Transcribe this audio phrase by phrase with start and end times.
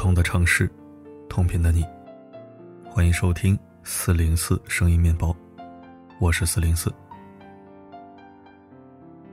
[0.00, 0.66] 同的城市，
[1.28, 1.84] 同频的你，
[2.86, 5.36] 欢迎收听四零四声音面包，
[6.18, 6.90] 我是四零四。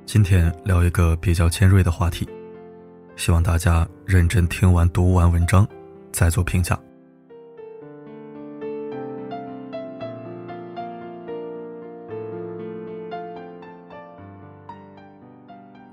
[0.05, 2.27] 今天聊一个比较尖锐的话题，
[3.15, 5.65] 希望大家认真听完、读完文章
[6.11, 6.77] 再做评价。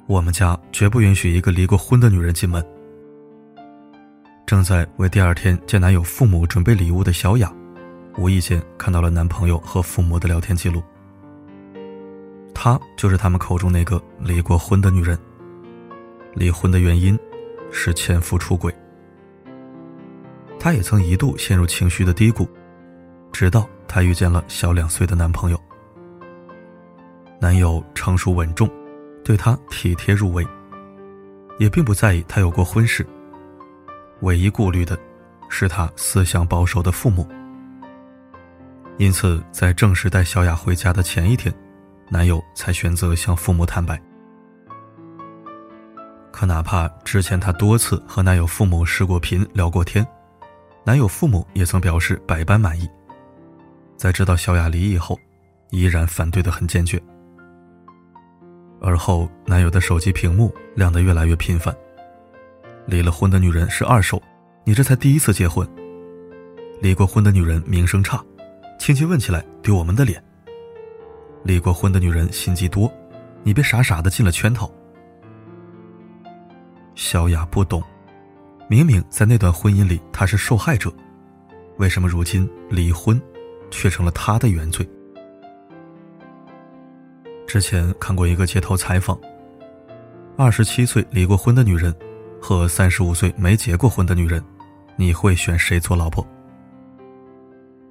[0.09, 2.74] 我们家绝不允许一个离过婚的女人进门。
[4.47, 7.53] 正在为第二天见男友父母准备礼物的小雅，
[8.19, 10.83] 无意间看到了男朋友和父母的聊天记录。
[12.55, 15.19] 她就是他们口中那个离过婚的女人。
[16.35, 17.19] 离婚的原因
[17.71, 18.75] 是前夫出轨。
[20.59, 22.47] 她也曾一度陷入情绪的低谷，
[23.33, 25.61] 直到她遇见了小两岁的男朋友。
[27.41, 28.71] 男友成熟稳重。
[29.25, 30.47] 对她体贴入微，
[31.59, 33.07] 也并不在意她有过婚史。
[34.25, 34.99] 唯一顾虑的，
[35.51, 37.29] 是他思想保守的父母。
[38.97, 41.55] 因此，在正式带小雅回家的前一天，
[42.09, 44.01] 男友才选择向父母坦白。
[46.33, 50.05] 可哪怕之前她多次和男友父母视过频、聊过天，
[50.85, 52.89] 男友父母也曾表示百般满意。
[53.97, 55.19] 在知道小雅离异后，
[55.71, 57.01] 依然反对的很坚决。
[58.81, 61.75] 而后，男友的手机屏幕亮得越来越频繁。
[62.87, 64.23] 离了婚的女人是二手，
[64.65, 65.67] 你这才第一次结婚。
[66.81, 68.23] 离过婚的女人名声差，
[68.79, 70.23] 亲戚问起来丢我们的脸。
[71.43, 72.93] 离过婚的女人心机多，
[73.43, 74.71] 你别傻傻的进了圈套。
[76.95, 77.83] 小雅不懂，
[78.69, 80.93] 明明在那段婚姻里她是受害者，
[81.79, 83.21] 为什么如今离婚，
[83.71, 84.89] 却成了她的原罪？
[87.47, 89.19] 之前看过一个街头采访，
[90.37, 91.95] 二十七岁离过婚的女人
[92.47, 94.45] 和三十五岁没结过婚的女人，
[94.97, 96.23] 你会选谁做老婆？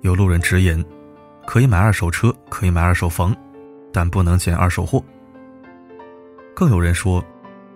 [0.01, 0.85] 有路人直言，
[1.47, 3.35] 可以买二手车，可以买二手房，
[3.91, 5.03] 但不能捡二手货。
[6.53, 7.25] 更有人说，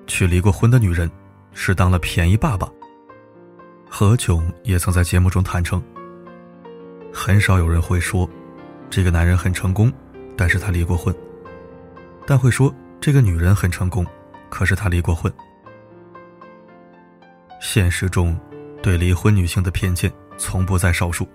[0.06, 1.10] 娶离过婚的女人
[1.52, 2.70] 是当了便宜爸爸。
[3.90, 5.82] 何炅也曾在节目中坦诚，
[7.12, 8.30] 很少有人会说，
[8.88, 9.92] 这个男人很成功，
[10.38, 11.12] 但是他离过婚。
[12.28, 12.72] 但会说
[13.02, 14.06] 这个女人很成功，
[14.48, 15.34] 可是她离过婚。
[17.78, 18.36] 现实中，
[18.82, 21.28] 对离婚女性的偏见从不在少数。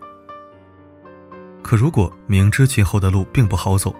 [1.62, 3.94] 可如果明知今后的路并不好走，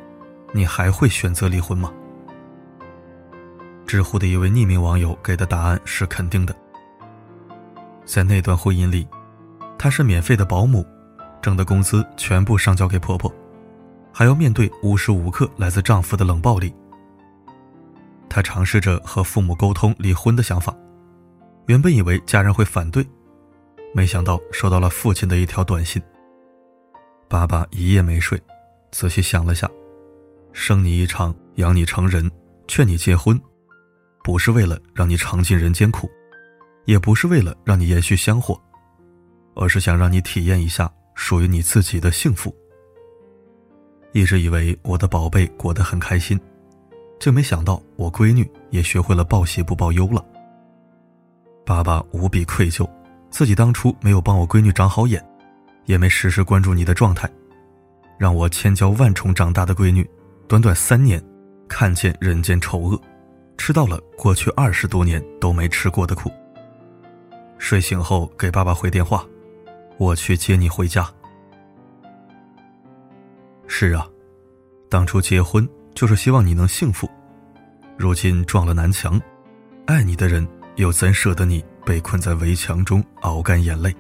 [0.51, 1.93] 你还会选择离婚吗？
[3.87, 6.53] 知乎的一位匿名网友给的答案是肯定的。
[8.05, 9.07] 在那段婚姻里，
[9.79, 10.85] 她是免费的保姆，
[11.41, 13.33] 挣的工资全部上交给婆婆，
[14.13, 16.75] 还要面对无时无刻来自丈夫的冷暴力。
[18.29, 20.75] 她尝试着和父母沟通离婚的想法，
[21.67, 23.07] 原本以为家人会反对，
[23.95, 26.03] 没想到收到了父亲的一条短信。
[27.29, 28.41] 爸爸一夜没睡，
[28.91, 29.71] 仔细想了下，
[30.53, 32.31] 生你一场，养你成人，
[32.67, 33.41] 劝你结婚，
[34.23, 36.11] 不是为了让你尝尽人间苦，
[36.85, 38.61] 也不是为了让你延续香火，
[39.55, 42.55] 而是想让你体验一下属于你自己的幸福。
[44.13, 46.39] 一直以为我的宝贝过得很开心。
[47.19, 50.27] 就没想到我闺女也学会了报喜不报忧了。
[51.65, 52.89] 爸爸无比愧疚，
[53.31, 55.25] 自己当初没有帮我闺女长好眼，
[55.87, 57.31] 也没时时关注你的状态，
[58.19, 60.09] 让我千娇万宠长大的闺女，
[60.49, 61.23] 短短三年，
[61.69, 63.01] 看见人间丑恶，
[63.57, 66.31] 吃到了过去二十多年都没吃过的苦。
[67.59, 69.25] 睡醒后给爸爸回电话，
[69.99, 71.09] 我去接你回家。
[73.67, 74.07] 是啊，
[74.89, 75.69] 当初结婚。
[75.95, 77.07] 就是希望你能幸福，
[77.99, 79.21] 如今撞了南墙，
[79.85, 83.95] 爱你的人又怎舍得你被困在围墙中熬干眼泪？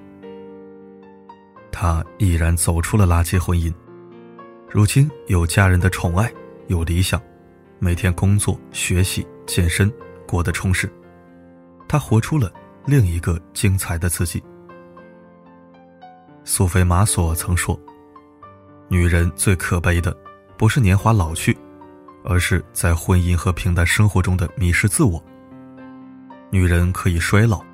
[1.70, 3.72] 他毅然走出了垃圾婚姻，
[4.70, 6.32] 如今有家人的宠爱，
[6.68, 7.20] 有理想，
[7.78, 9.92] 每天工作、学习、健身，
[10.26, 10.90] 过得充实。
[11.88, 12.52] 他活出了
[12.86, 14.42] 另一个精彩的自己。
[16.44, 17.78] 苏菲玛索曾说
[18.88, 20.16] ：“女人最可悲的，
[20.56, 21.56] 不是年华老去。”
[22.24, 25.20] 而是在婚姻和平淡生活中的迷失自我。
[26.52, 27.64] 女人可以衰老，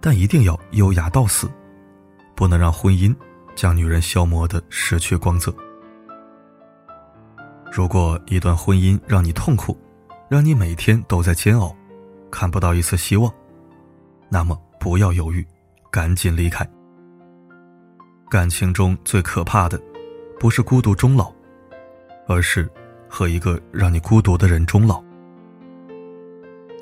[0.00, 1.50] 但一定要优雅到死，
[2.34, 3.14] 不能让婚姻
[3.54, 5.54] 将女人消磨的失去光泽。
[7.70, 9.76] 如果一段婚姻让你痛苦，
[10.30, 11.76] 让你每天都在煎熬，
[12.30, 13.30] 看不到一丝希望，
[14.30, 15.46] 那么不要犹豫，
[15.90, 16.66] 赶紧离开。
[18.30, 19.78] 感情中最可怕的，
[20.40, 21.30] 不是孤独终老，
[22.26, 22.66] 而是。
[23.08, 25.00] 和一个让你孤独的人终老。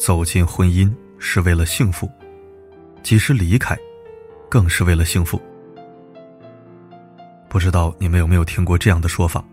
[0.00, 2.10] 走进婚姻是为了幸福，
[3.02, 3.76] 即使离开，
[4.48, 5.40] 更是为了幸福。
[7.48, 9.44] 不知道你们有没有听过这样的说法：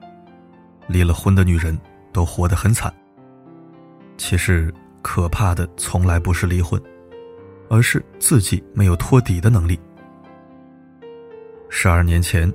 [0.87, 1.77] 离了婚的女人
[2.11, 2.93] 都活得很惨。
[4.17, 6.81] 其实，可怕的从来不是离婚，
[7.69, 9.79] 而是自己没有托底的能力。
[11.69, 12.51] 十二年前，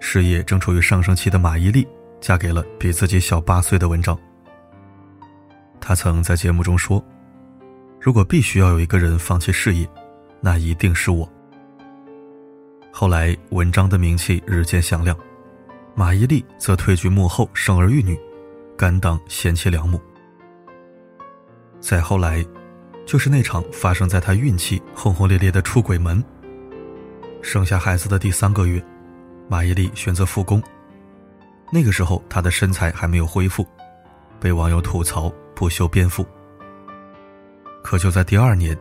[0.00, 1.86] 事业正处于上升期的马伊琍，
[2.20, 4.18] 嫁给了比自己小八岁的文章。
[5.80, 7.04] 她曾在节目中说
[8.06, 9.84] ：“如果必须要有一个人放弃事业，
[10.40, 11.28] 那一定是我。”
[12.94, 15.18] 后来，文章的名气日渐响亮，
[15.96, 18.16] 马伊琍则退居幕后，生儿育女，
[18.78, 20.00] 甘当贤妻良母。
[21.80, 22.46] 再后来，
[23.04, 26.22] 就是那场发生在她孕期轰轰烈烈的出轨门。
[27.42, 28.80] 生下孩子的第三个月，
[29.48, 30.62] 马伊琍选择复工。
[31.72, 33.66] 那个时候，她的身材还没有恢复，
[34.38, 36.24] 被网友吐槽不修边幅。
[37.86, 38.76] 可就在第二年，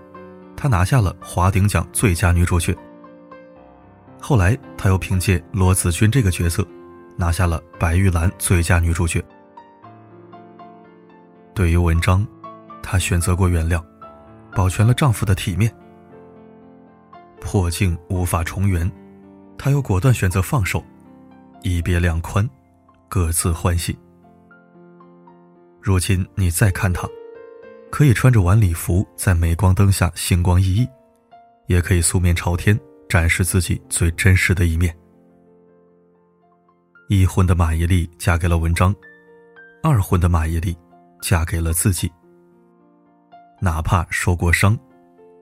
[0.58, 2.76] 她拿下了华鼎奖最佳女主角。
[4.20, 6.68] 后来，她又凭借罗子君这个角色，
[7.16, 9.24] 拿下了白玉兰最佳女主角。
[11.54, 12.26] 对于文章，
[12.82, 13.80] 她选择过原谅，
[14.56, 15.72] 保全了丈夫的体面。
[17.40, 18.92] 破镜无法重圆，
[19.56, 20.84] 他又果断选择放手，
[21.62, 22.50] 一别两宽，
[23.08, 23.96] 各自欢喜。
[25.80, 27.08] 如今你再看他，
[27.92, 30.90] 可以穿着晚礼服在镁光灯下星光熠熠，
[31.68, 32.78] 也可以素面朝天
[33.08, 34.96] 展示自己最真实的一面。
[37.10, 38.94] 一婚的马伊琍嫁给了文章，
[39.84, 40.76] 二婚的马伊琍
[41.22, 42.12] 嫁给了自己。
[43.62, 44.78] 哪怕受过伤，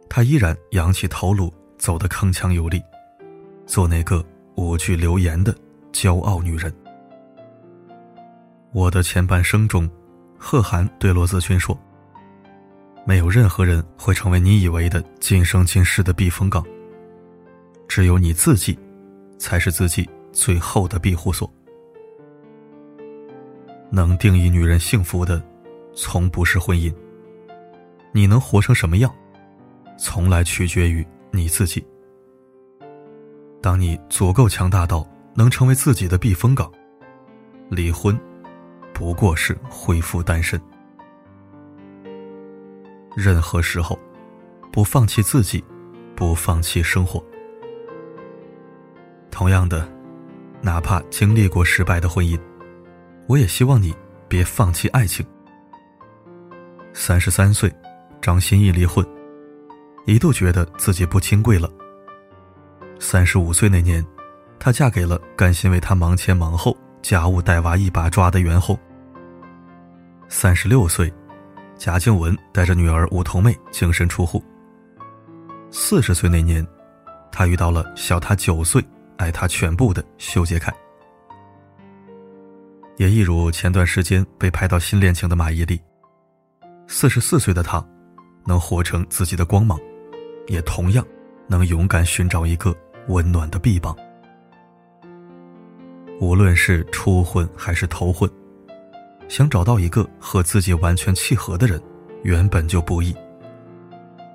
[0.10, 1.54] 她依然扬起头颅。
[1.76, 2.82] 走得铿锵有力，
[3.66, 4.26] 做那个
[4.56, 5.54] 无惧流言的
[5.92, 6.74] 骄傲女人。
[8.72, 9.90] 我的前半生中，
[10.38, 11.78] 贺涵对罗子君说
[13.06, 16.64] ：“没有任何人会成为你以为的今生今世的避风港，
[17.88, 18.78] 只有你自己，
[19.38, 21.52] 才是自己最后的庇护所。
[23.90, 25.44] 能定义女人幸福的，
[25.94, 26.94] 从不是婚姻。
[28.12, 29.14] 你能活成什么样，
[29.98, 31.06] 从来取决于。”
[31.36, 31.84] 你自己，
[33.60, 35.04] 当你足够强大到
[35.34, 36.72] 能成为自己的避风港，
[37.72, 38.16] 离婚
[38.94, 40.62] 不过是恢复单身。
[43.16, 43.98] 任何时候，
[44.72, 45.64] 不放弃自己，
[46.16, 47.24] 不放弃生活。
[49.30, 49.88] 同样的，
[50.62, 52.40] 哪怕经历过失败的婚姻，
[53.28, 53.94] 我也希望你
[54.28, 55.26] 别放弃爱情。
[56.94, 57.72] 三十三岁，
[58.22, 59.06] 张歆艺离婚。
[60.06, 61.70] 一度觉得自己不清贵了。
[63.00, 64.06] 三十五岁那年，
[64.60, 68.78] 她嫁给了甘心为她忙前忙后、家务带娃一把抓的袁弘。
[70.28, 71.12] 三十六岁，
[71.84, 74.42] 贾静雯带着女儿梧桐妹净身出户。
[75.70, 76.66] 四十岁那年，
[77.30, 78.82] 她遇到了小她九岁、
[79.18, 80.74] 爱她全部的修杰楷。
[82.96, 85.78] 也一如前段时间被拍到新恋情的马伊琍，
[86.88, 87.86] 四十四岁的她，
[88.46, 89.78] 能活成自己的光芒。
[90.48, 91.06] 也同样
[91.48, 92.74] 能勇敢寻找一个
[93.10, 93.94] 温暖的臂膀。
[96.22, 98.32] 无论是初婚还是头婚，
[99.28, 101.82] 想找到一个和自己完全契合的人，
[102.24, 103.16] 原本就不易。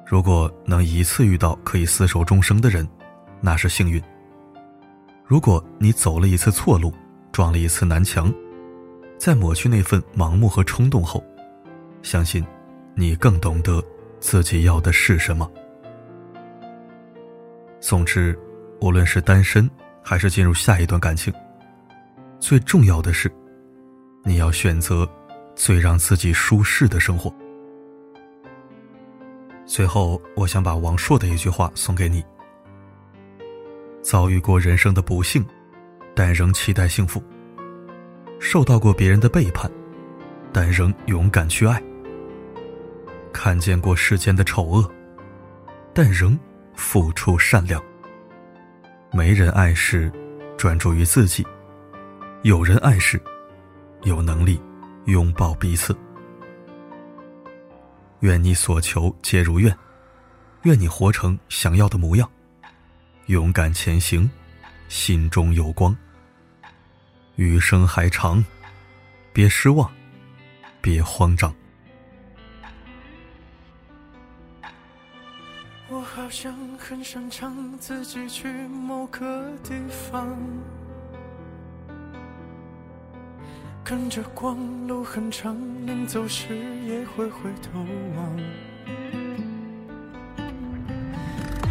[0.06, 2.88] 如果能一次遇到可以厮守终生的人，
[3.40, 4.02] 那是幸运。
[5.24, 6.92] 如果你走了一次错路，
[7.30, 8.32] 撞了一次南墙，
[9.18, 11.22] 在抹去那份盲目和冲动后，
[12.02, 12.44] 相信
[12.94, 13.84] 你更懂得
[14.18, 15.48] 自己要的是什么。
[17.80, 18.36] 总之，
[18.80, 19.70] 无论是单身
[20.02, 21.32] 还是进入下一段感情，
[22.40, 23.30] 最重要的是，
[24.28, 25.08] 你要选择
[25.56, 27.34] 最让自己舒适的生活。
[29.64, 32.22] 最后，我想把王朔的一句话送给你：
[34.02, 35.42] 遭遇过人生的不幸，
[36.14, 37.18] 但仍期待幸福；
[38.38, 39.70] 受到过别人的背叛，
[40.52, 41.80] 但仍勇敢去爱；
[43.32, 44.92] 看见过世间的丑恶，
[45.94, 46.38] 但仍。
[46.74, 47.82] 付出善良，
[49.10, 50.12] 没人爱时，
[50.56, 51.42] 专注于自己；
[52.42, 53.20] 有人爱时，
[54.02, 54.60] 有能力
[55.06, 55.96] 拥抱彼此。
[58.20, 59.76] 愿你所求皆如愿，
[60.62, 62.28] 愿你活成想要的模样，
[63.26, 64.28] 勇敢前行，
[64.88, 65.96] 心中有光。
[67.36, 68.44] 余生还长，
[69.32, 69.88] 别失望，
[70.80, 71.54] 别慌张。
[75.90, 80.36] 我好像很擅长自己去某个地方，
[83.88, 86.54] 跟着光，路很长，临走时
[86.86, 87.78] 也会回头
[88.16, 88.38] 望。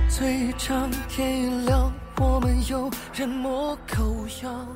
[0.09, 4.67] 最长天一亮，我们有人摸口样。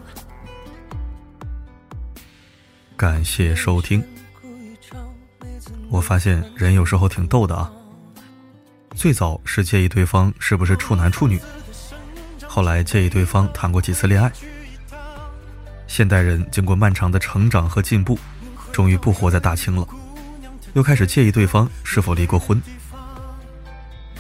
[2.96, 4.04] 感谢收听。
[5.90, 7.74] 我发现人有时候挺逗的啊。
[8.94, 11.40] 最早是介意对方是不是处男处女，
[12.48, 14.32] 后来介意对方谈过几次恋爱。
[15.92, 18.18] 现代人经过漫长的成长和进步，
[18.72, 19.86] 终于不活在大清了，
[20.72, 22.62] 又开始介意对方是否离过婚。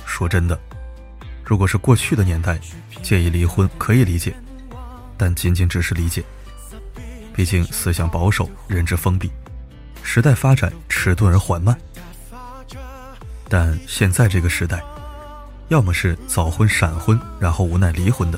[0.06, 0.60] 说真的，
[1.46, 2.60] 如果是过去的年代，
[3.02, 4.36] 介意离婚可以理解，
[5.16, 6.22] 但仅仅只是理解。
[7.34, 9.32] 毕竟思想保守，认知封闭，
[10.04, 11.74] 时代发展迟钝而缓慢。
[13.48, 14.84] 但现在这个时代，
[15.70, 18.38] 要么是早婚闪婚，然后无奈离婚的；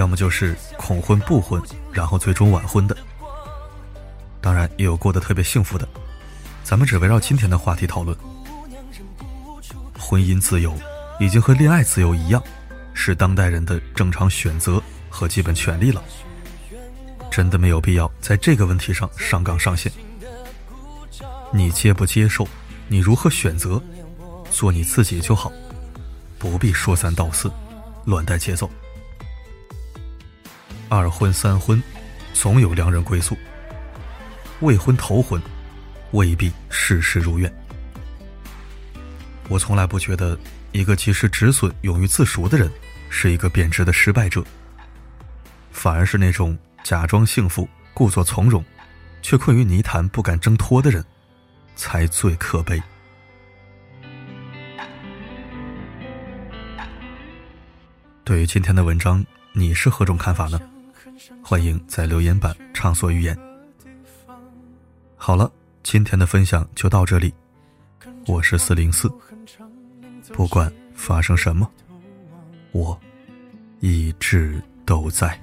[0.00, 2.96] 要么就是恐婚不婚，然后最终晚婚的。
[4.40, 5.86] 当然，也有过得特别幸福的。
[6.64, 8.16] 咱们只围绕今天的话题讨论。
[9.98, 10.74] 婚姻自由
[11.20, 12.42] 已经和恋爱自由一样，
[12.94, 16.02] 是当代人的正常选择和基本权利了。
[17.30, 19.92] 真的没有必要在这个问题上上纲上线。
[21.52, 22.48] 你接不接受？
[22.88, 23.78] 你如何选择？
[24.50, 25.52] 做你自己就好，
[26.38, 27.52] 不必说三道四，
[28.06, 28.70] 乱带节奏。
[30.90, 31.80] 二婚三婚，
[32.34, 33.36] 总有良人归宿；
[34.58, 35.40] 未婚头婚，
[36.10, 37.50] 未必事事如愿。
[39.48, 40.36] 我从来不觉得
[40.72, 42.68] 一个及时止损、勇于自赎的人
[43.08, 44.44] 是一个贬值的失败者，
[45.70, 48.64] 反而是那种假装幸福、故作从容，
[49.22, 51.04] 却困于泥潭不敢挣脱的人。
[51.76, 52.82] 才最可悲。
[58.22, 60.60] 对于今天的文章，你是何种看法呢？
[61.42, 63.36] 欢迎在留言板畅所欲言。
[65.16, 65.50] 好了，
[65.82, 67.32] 今天的分享就到这里。
[68.26, 69.10] 我是四零四，
[70.32, 71.70] 不管发生什么，
[72.72, 72.98] 我
[73.80, 75.38] 一直都在。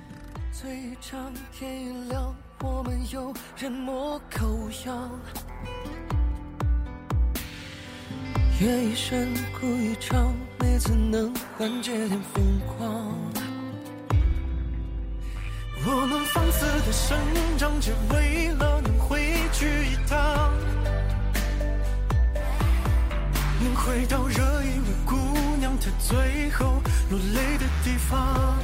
[8.59, 13.46] 夜已深，哭一场，每次能缓解点疯狂。
[16.87, 17.17] 的生
[17.57, 19.19] 长，只为了能回
[19.51, 20.53] 去一趟，
[23.59, 25.17] 能回到热一位姑
[25.59, 28.57] 娘她最后落泪的地方，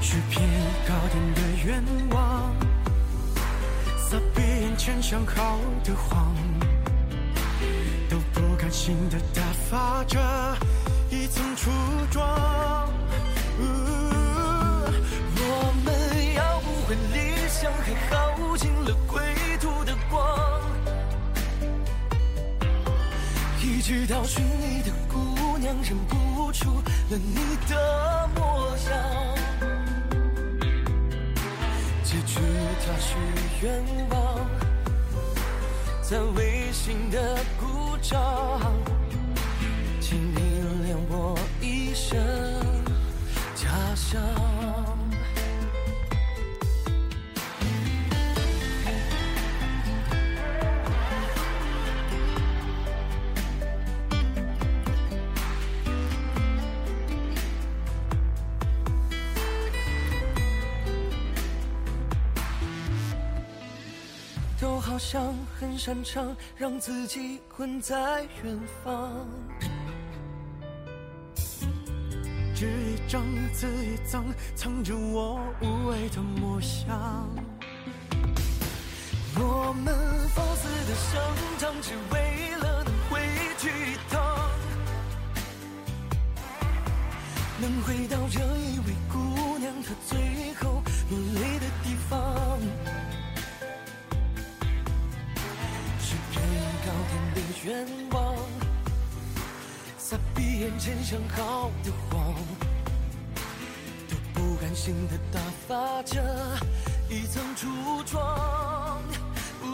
[0.00, 0.48] 许偏
[0.86, 2.56] 高点的愿望，
[3.98, 6.34] 撒遍眼前想好的谎。
[8.08, 10.18] 都不甘心的打发着
[11.10, 11.70] 一层初
[12.10, 12.77] 妆。
[23.88, 28.92] 直到寻你的姑娘，认不出了你的模样。
[32.04, 32.38] 结局
[32.84, 33.16] 他许
[33.62, 34.46] 愿望，
[36.02, 38.60] 在微信的鼓掌。
[40.02, 42.14] 请你谅我一生
[43.54, 44.47] 假象。
[65.10, 69.10] 都好像很擅长让自己困在远方。
[72.54, 73.22] 纸一张，
[73.52, 74.24] 字一张，
[74.54, 77.26] 藏着我无畏的模样。
[79.36, 79.94] 我们
[80.34, 81.22] 放肆的生
[81.58, 83.20] 长，只为了能回
[83.56, 84.50] 去一趟，
[87.60, 92.60] 能回到这一位姑娘她最后落泪的地方。
[97.38, 98.36] 的愿望，
[99.96, 102.34] 撒闭眼前想好的谎。
[104.08, 106.22] 都不甘心的打发着
[107.08, 107.68] 一层初
[108.04, 109.00] 妆。
[109.62, 109.66] 呜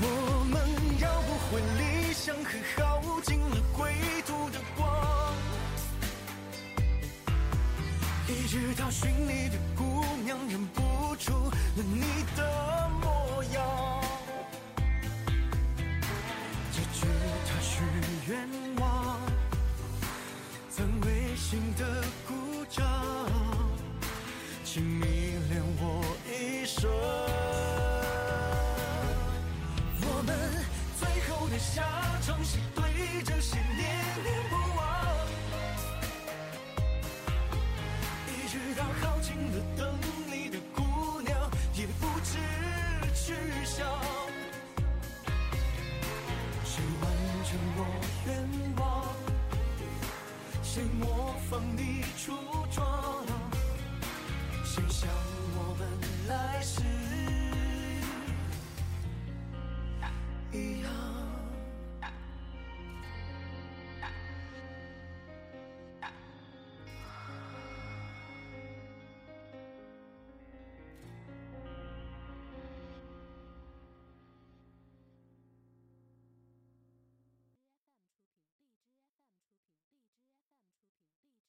[0.00, 0.60] 我们
[1.00, 3.94] 要不回理想，和耗尽了归
[4.26, 5.34] 途的光。
[8.28, 12.02] 一直到寻你的姑娘，认不出了你
[12.36, 13.93] 的模样。
[18.26, 18.48] 愿
[18.80, 18.93] 望，